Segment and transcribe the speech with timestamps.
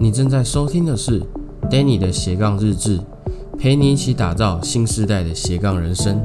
[0.00, 1.20] 你正在收听的是
[1.68, 3.00] Danny 的斜杠日志，
[3.58, 6.24] 陪你一起打造新时代的斜杠人生。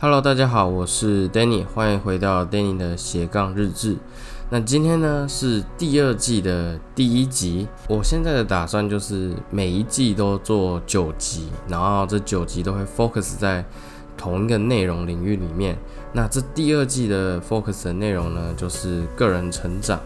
[0.00, 3.98] Hello，大家好，我是 Danny，欢迎回到 Danny 的斜杠日志。
[4.48, 13.62] 那今天呢是第二季的第一集，我现在的打算就是每一季都做九集，然后这九集都会 focus 在
[14.16, 15.76] 同一个内容领域里面。
[16.12, 20.00] 那这第二季的 focus 的内容呢，就是个人成长。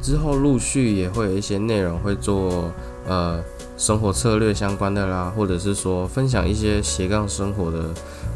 [0.00, 2.70] 之后陆续也会有一些内容会做
[3.06, 3.42] 呃
[3.76, 7.82] 生活策略相关的啦，或者是说分享一些斜杠生活的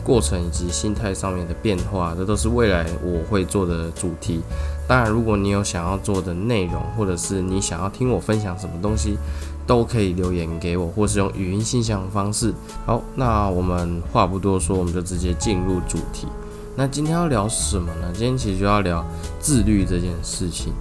[0.03, 4.41] 过程以及心态上面的变化，这都是未来我会做的主题。
[4.89, 9.17] 当然，如果你有想要做的内容，或者是你想要听我分享什么东西，
[9.65, 12.53] 都可以留言给我，或是用语音信箱方式。
[12.85, 16.27] 好，那我们话不多说，我们就直接进入主题。
[16.75, 18.11] 那今天要聊什么呢？
[18.15, 19.05] 今天其实就要聊
[19.39, 20.73] 自律这件事情，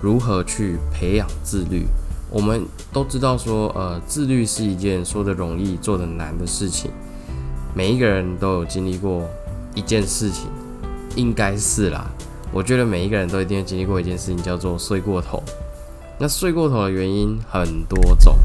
[0.00, 1.86] 如何去培养自律。
[2.30, 6.92] 我们都知道说，呃，自律是一件说的容易做的难的事情。
[7.74, 9.28] 每一个人都有经历过
[9.74, 10.46] 一件事情，
[11.16, 12.08] 应该是啦。
[12.52, 15.42] 我觉得每一个人都一定经历过一件事情，叫做睡过头。
[16.18, 18.36] 那睡过头的原因很多种，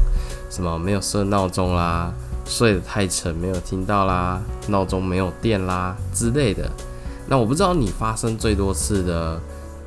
[0.50, 2.12] 什么没有设闹钟啦，
[2.44, 6.68] 睡得太沉没有听到啦，闹钟没有电啦之类的。
[7.28, 9.40] 那我不知道你发生最多次的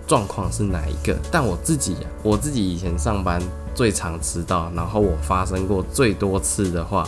[0.05, 3.41] 状况是哪一个，但我自己，我自己以前上班
[3.73, 7.07] 最常迟到，然后我发生过最多次的话，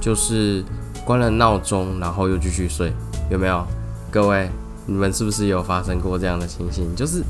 [0.00, 0.64] 就是
[1.04, 2.92] 关了闹钟，然后又继续睡，
[3.30, 3.66] 有没有？
[4.10, 4.48] 各位，
[4.86, 6.94] 你们是不是有发生过这样的情形？
[6.96, 7.22] 就是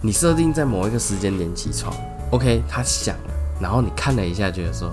[0.00, 1.94] 你设定在某一个时间点起床
[2.30, 4.90] ，OK，它响了，然后你看了一下，觉得说。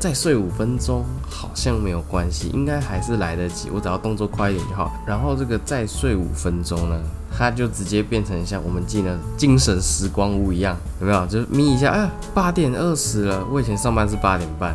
[0.00, 3.68] 再睡五分钟好像没有关系，应该还是来得及。
[3.70, 4.90] 我只要动作快一点就好。
[5.06, 6.98] 然后这个再睡五分钟呢，
[7.36, 11.26] 它就直接变成像我们进了精神时光屋一样，有没有？
[11.26, 13.46] 就是眯一下，哎，八点二十了。
[13.52, 14.74] 我以前上班是八点半，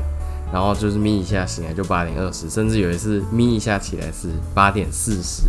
[0.54, 5.42] 然后就是眯一下醒来就八点二十，甚至有一次眯一下起来是八点四十。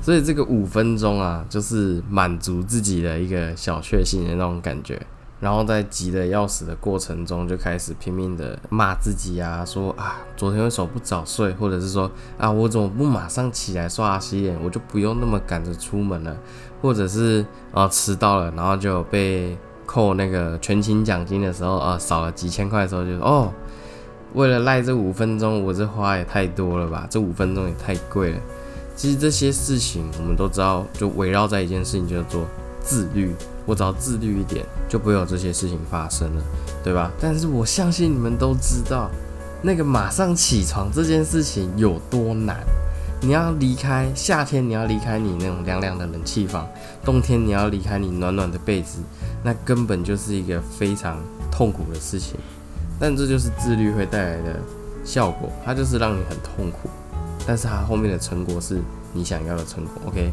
[0.00, 5.04] 所以这个五分钟啊，就是满足自己的一个小确幸的那种感觉。
[5.38, 16.34] 然后在急得要死的过程中，就开始拼命的骂自己啊，说啊，昨天为什么不早睡，或者是说啊，我怎么不马上起来刷牙洗脸，我就不用那么赶着出门了，
[16.80, 23.52] 或者是啊迟到了，然后就被扣那个全勤奖金的时候啊，少了几千块的时候，就哦，
[24.32, 28.38] 为了赖这五分钟，我这花也太多了吧，这五分钟也太贵了。
[28.96, 32.46] 其实这些事情我们都知道，就围绕在一件事情，叫做
[32.80, 33.34] 自律。
[33.66, 36.42] 我只要自律一点，就不会有这些事情发生了，
[36.82, 37.10] 对吧？
[37.20, 39.10] 但是我相信你们都知道，
[39.60, 42.56] 那个马上起床这件事情有多难。
[43.22, 46.66] 你要离开夏天，你要离开你那种凉凉的冷气房；
[47.04, 48.98] 冬天你要离开你暖暖的被子，
[49.42, 51.18] 那根本就是一个非常
[51.50, 52.38] 痛苦的事情。
[53.00, 54.60] 但这就是自律会带来的
[55.02, 56.90] 效果，它就是让你很痛苦，
[57.46, 58.80] 但是它后面的成果是
[59.12, 59.92] 你想要的成果。
[60.06, 60.30] OK。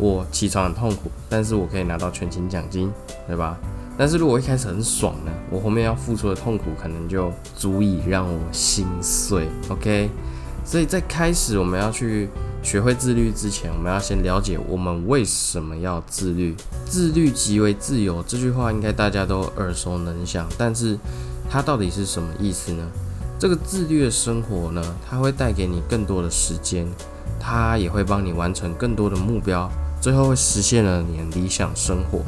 [0.00, 2.90] 我起床很痛苦，但是我可以拿到全勤奖金，
[3.26, 3.58] 对吧？
[3.98, 9.46] 但是如果一开始很爽呢，我后面要付出的痛苦可能就足以让我心碎。
[9.68, 10.08] OK，
[10.64, 12.30] 所以在开始我们要去
[12.62, 16.56] 学会自律之前，我们要先了解我们为什么要自律。
[16.86, 20.98] 自律即为自由，这句话应该大家都耳熟能详，但是
[21.50, 22.90] 它到底是什么意思呢？
[23.38, 26.86] 这个自律的生活呢，它会带给你更多的时间，
[27.38, 29.70] 它也会帮你完成更多的目标。
[30.00, 32.20] 最后会实现了你的理想生活，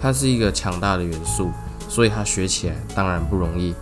[0.00, 1.50] 它是一个强大的元素，
[1.88, 3.74] 所以它学起来当然不容易。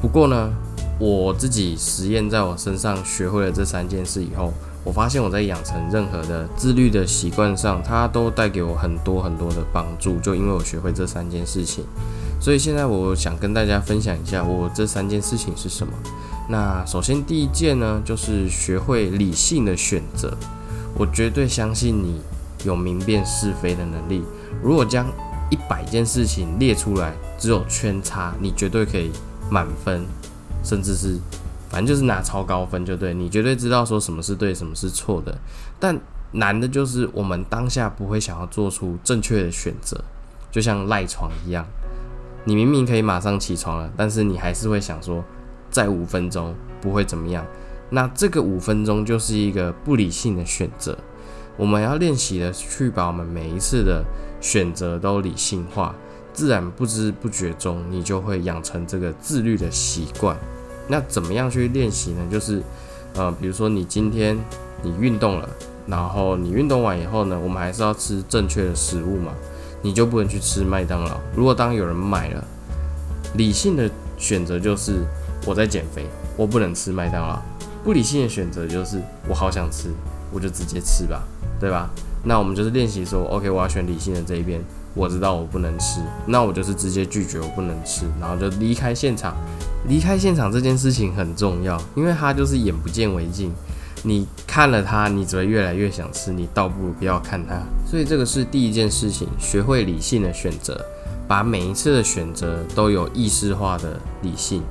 [0.00, 0.52] 不过呢，
[0.98, 4.52] 我自己实验在我身上学会了这三件事以后，
[4.84, 10.18] 我发现我在养成任何的自律的习惯上，它都带给我很多很多的帮助。
[10.20, 11.84] 就因为我学会这三件事情，
[12.38, 15.92] 所以现在我想跟大家分享一下我这三件事情是什么。
[16.48, 20.36] 那首先第一件呢，就是学会理性的选择。
[20.96, 22.20] 我绝对相信你。
[22.64, 24.24] 有明辨是非的能力。
[24.62, 25.06] 如果将
[25.50, 29.10] 一百件事情列出来，只有圈叉，你绝对可以
[29.50, 30.04] 满分，
[30.62, 31.18] 甚至是
[31.68, 33.12] 反正就是拿超高分就对。
[33.12, 35.36] 你绝对知道说什么是对，什么是错的。
[35.78, 35.98] 但
[36.32, 40.02] 难的就是我们当下不会想要做出正确的选择，
[40.50, 41.64] 就像赖床一样，
[42.44, 45.22] 你明明可以马上起床了，但是你还是会想说
[45.70, 47.46] 再五分钟不会怎么样。
[47.90, 50.98] 那这个五分钟就是一个不理性的选择。
[51.56, 54.04] 我们要练习的去把我们每一次的
[54.40, 55.94] 选择都理性化，
[56.32, 60.36] 自然不知不觉中你就会养成这个自律的习惯。
[60.88, 62.20] 那怎么样去练习呢？
[62.30, 62.62] 就是，
[63.14, 64.38] 呃，比如说你今天
[64.82, 65.48] 你运动了，
[65.86, 69.32] 然后你运动完以后呢，我们还是要吃正确的食物嘛，
[69.80, 71.18] 你就不能去吃麦当劳。
[71.34, 72.44] 如果当有人买了，
[73.34, 75.04] 理性的选择就是
[75.46, 76.04] 我在减肥，
[76.36, 77.38] 我不能吃麦当劳；
[77.82, 79.88] 不理性的选择就是我好想吃，
[80.30, 81.22] 我就直接吃吧，
[81.60, 81.90] 对吧？
[82.24, 84.60] 那我们就是练习说，OK，我要选理性的这一边。
[84.94, 89.34] 我知道我不能吃，那我就是直接拒绝我不能吃，然后就离开现场。
[89.88, 93.52] 离开现场这件事情很重要，因为它就是眼不见为净。
[94.04, 97.60] 你看了它，你只会越来越想吃，你倒不如不要看它。
[97.84, 100.80] 所以这个是第一件事情，学会理性的选择，
[101.26, 104.62] 把每一次的选择都有意识化的理性。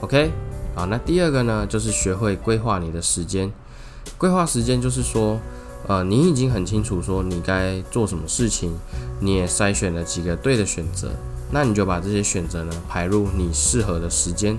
[0.00, 0.30] OK，
[0.74, 3.52] 好，那第二个呢，就是学会规划你的时间。
[4.16, 5.38] 规划时间就是说。
[5.88, 8.72] 呃，你已经很清楚说你该做什么事情，
[9.20, 11.10] 你也筛选了几个对的选择，
[11.50, 14.56] 那你就把这些选择呢排入你适合的时间。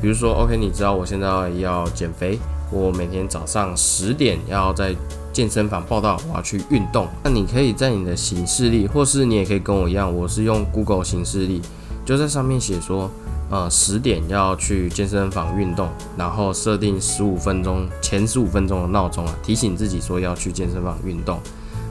[0.00, 1.26] 比如说，OK，你知道我现在
[1.58, 2.38] 要减肥，
[2.70, 4.94] 我每天早上十点要在
[5.32, 7.08] 健身房报道，我要去运动。
[7.24, 11.62] 那你可以在你的行事历，或是你也可以跟我一样，我是用 Google 行事历，
[12.04, 13.10] 就在上面写说。
[13.50, 21.40] 呃，十点要去健身房运动，然后设定十五分钟前十五分钟的闹钟啊，提醒自己说要去健身房运动，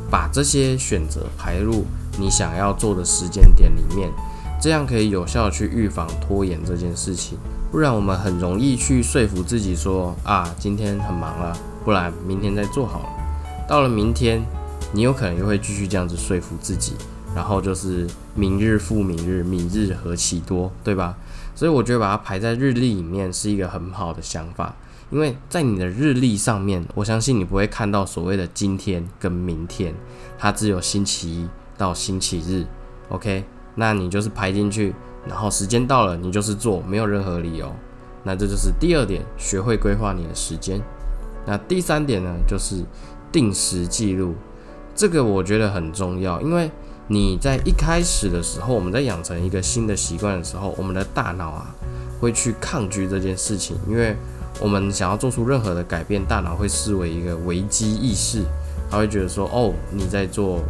[0.09, 1.85] 把这些选择排入
[2.19, 4.11] 你想要做的时间点里面，
[4.61, 7.37] 这样可以有效去预防拖延这件事情。
[7.71, 13.09] 不然我们很容易去说服自己说啊，今天很忙了，不然明天再做好了。
[13.67, 14.45] 到了明天，
[14.93, 16.93] 你有可能又会继续这样子说服自己，
[17.35, 21.17] 然后就是明日复明日，明日何其多，对吧？
[21.57, 24.75] 所以我觉得把它排在日历里面是一个很好的想法，
[25.09, 29.95] 因为在你的日历上面，我相信你不会看到所谓的今天跟明天，
[30.37, 32.63] 它只有星期一到星期日。
[33.09, 33.43] OK，
[33.73, 34.93] 那你就是排进去，
[35.27, 37.73] 然后时间到了你就是做，没有任何理由。
[38.23, 40.79] 那这就是第二点，学会规划你的时间。
[41.47, 42.85] 那第三点呢，就是
[43.31, 44.35] 定时记录，
[44.93, 46.69] 这个我觉得很重要，因为。
[47.09, 51.73] 你在一开始的时候，我们在养成一个新的习惯的时候，我们的大脑啊
[52.19, 54.15] 会去抗拒这件事情，因为
[54.59, 58.43] 我们想要做出任何的改变，大脑会视为一个危机意识，
[58.91, 60.61] 他会觉得说，哦，你在做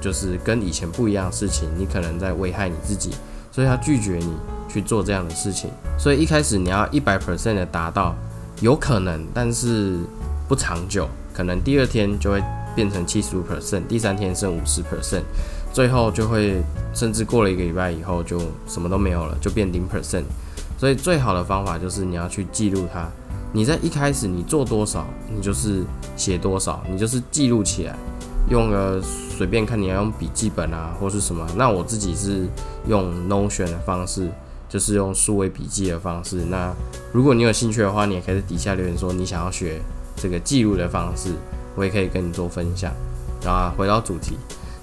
[0.00, 3.10] 就是跟以前不一样的事情，你可能在危害你自己，
[3.50, 4.32] 所以他拒绝你
[4.68, 5.68] 去做这样的事情。
[5.98, 8.14] 所以一开始你要一百 percent 的达到，
[8.60, 9.98] 有可能，但是
[10.46, 12.40] 不长久，可能第二天就会
[12.76, 15.22] 变成七十五 percent，第三天剩五十 percent。
[15.72, 16.62] 最后就会，
[16.94, 20.24] 甚至过了一个礼拜以后，就什么都没有了，就变零 percent。
[20.78, 23.08] 所以最好的方法就是你要去记录它。
[23.52, 25.82] 你在一开始你做多少，你就是
[26.16, 27.96] 写多少，你就是记录起来。
[28.50, 31.46] 用个随便看你要用笔记本啊，或是什么。
[31.56, 32.46] 那我自己是
[32.88, 34.28] 用 Notion 的方式，
[34.68, 36.44] 就是用数位笔记的方式。
[36.50, 36.74] 那
[37.12, 39.80] 如果你有兴趣的话，你也可以在底下留言说你想要学
[40.16, 41.30] 这个记录的方式，
[41.76, 42.92] 我也可以跟你做分享。
[43.44, 44.36] 然后回到主题。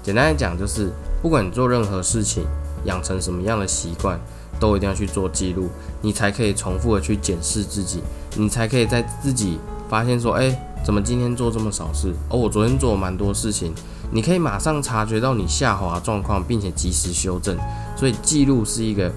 [0.10, 0.92] 简单来讲，就是
[1.22, 2.44] 不管你做任何事情，
[2.86, 4.20] 养成什么样的习惯，
[4.60, 5.70] 都一定要去做记录，
[6.02, 8.02] 你才可以重复的去检视自己，
[8.36, 10.50] 你才可以在自己发现说，哎，
[10.84, 12.12] 怎么今天做这么少事？
[12.28, 13.72] 哦，我昨天做了蛮多事情，
[14.12, 17.56] 你可以马上察觉到你下滑状况，并且及时修正。
[17.96, 19.12] 所以记录是一个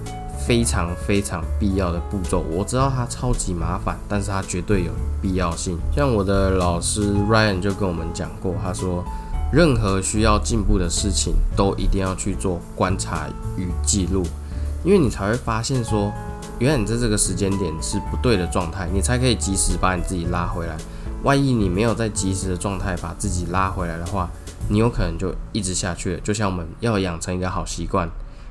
[0.45, 2.45] 非常非常必要的步骤。
[2.51, 5.75] 我知道它超级麻烦，但是它绝对有必要性。
[5.95, 9.03] 像我的老师 Ryan 就跟我们讲过，他说。
[9.53, 14.23] 任何需要进步的事情，都一定要去做观察与记录，
[14.83, 16.11] 因为你才会发现说，
[16.57, 20.75] 原来你在这个时间点是不对的状态，你才可以及时把你自己拉回来。
[21.21, 24.27] 万一你没有在及时的状态把自己拉回来的话，
[24.69, 26.19] 你有可能就一直下去了。
[26.21, 28.09] 就像我们要养成一个好习惯，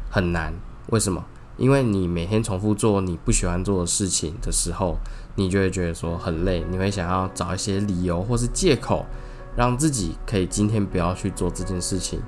[0.09, 0.55] 很难。
[0.91, 1.25] 为什么？
[1.57, 4.97] 因为你每天重复做你不喜欢做的事情的时候，
[5.35, 9.05] 你就会觉得说很累，你会想要找一些理由或是借口。
[9.54, 12.21] 让自己可以今天不要去做这件事情，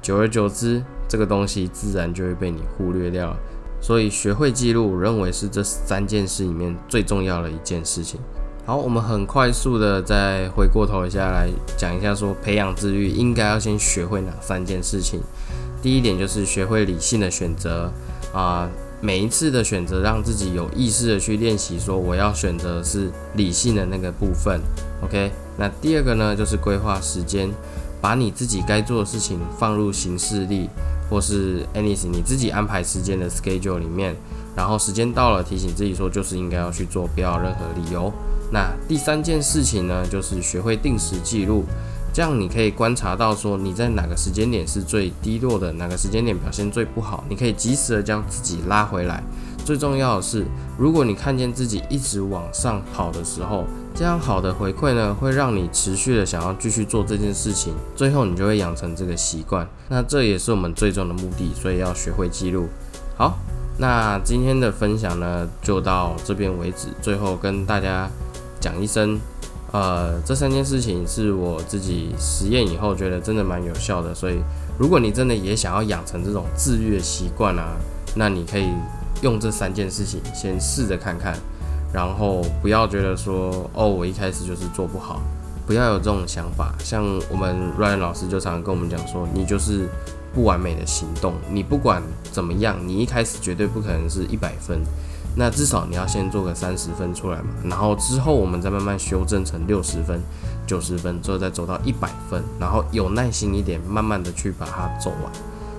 [0.00, 3.36] 久而久之，这个东西自然就会被你忽略掉了。
[3.80, 8.20] 所以学会记录，认为是这三件事里面最重要的一件事情。
[8.64, 15.20] 好，我们很快速的再回过头一下来讲一下，说培养自律应该要先学会哪三件事情。
[15.82, 17.92] 第一点就是学会理性的选择
[18.32, 18.68] 啊，
[19.00, 24.60] 每一次的选择让自己有意识的去练习，说我要选择是理性的那个部分。
[25.02, 25.32] OK。
[25.58, 27.50] 那第二个呢，就是规划时间，
[28.00, 30.68] 把你自己该做的事情放入行事历，
[31.10, 34.16] 或是 anything 你自己安排时间的 schedule 里面，
[34.56, 38.12] 然后时间到了提醒自己说，就是应该要去做，不要任何理由。
[38.50, 41.64] 那第三件事情呢，就是学会定时记录，
[42.12, 49.22] 这样你可以观察到说你在哪个时间点是最低落的，哪个时间点表现最不好，你可以及时的将自己拉回来。
[49.64, 50.44] 最重要的是，
[50.76, 59.68] 如果你看见自己一直往上跑的时候，这样好的回馈呢，会让你持续的想要继续做这件事情，最后你就会养成这个习惯。
[59.88, 62.68] 那这也是我们最终的目的，所以要学会记录。
[63.16, 63.38] 好，
[63.78, 66.88] 那今天的分享呢，就到这边为止。
[67.00, 68.10] 最后跟大家
[68.58, 69.20] 讲一声，
[69.70, 74.40] 呃，这三件事情是我自己实验以后觉得真的蛮有效的，所以
[74.78, 77.76] 如果你真的也想要养成这种自律的习惯啊，
[78.16, 78.70] 那你可以
[79.20, 81.38] 用这三件事情先试着看看。
[81.92, 85.20] 然后不要觉得说哦，我一开始就是做不好，
[85.66, 86.74] 不要有这种想法。
[86.78, 89.88] 像我们 Ryan 老师就常常跟我们讲说，你就是
[90.34, 94.80] 不完美的行动，你不管怎么样，你一开始绝对不可能是一百分，
[95.36, 97.48] 那至少你要先做个三十分出来嘛。
[97.64, 100.18] 然后之后我们再慢慢修正成六十分、
[100.66, 105.30] 九十分，之后再走到一百分，然后有耐心一点，慢慢的去把它走完，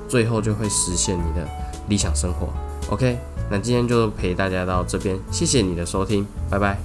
[0.07, 1.47] 最后就会实现你的
[1.89, 2.49] 理想生活。
[2.89, 3.17] OK。
[3.51, 6.79] 那今天就陪大家到这边，谢谢你的收听，拜拜。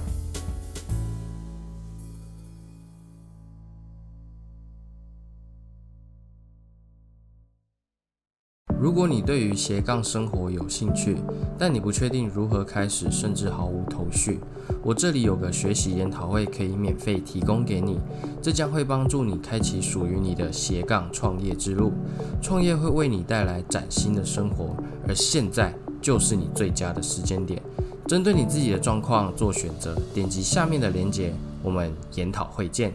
[8.79, 11.17] 如果你对于斜杠生活有兴趣，
[11.57, 14.39] 但你不确定如何开始，甚至毫无头绪，
[14.83, 17.99] 我这里有个学习研讨会可以免费提供给你，
[18.41, 21.93] 这将会帮助你开启属于你的斜杠创业之路。
[22.41, 24.75] 创业会为你带来崭新的生活，
[25.07, 25.73] 而现在。
[26.01, 27.61] 就是你最佳的时间点，
[28.07, 32.93] 针对你自己的状况做选择，点击下面的链接，我们研讨会见。